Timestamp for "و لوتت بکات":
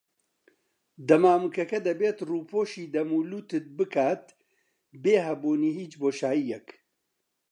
3.15-4.25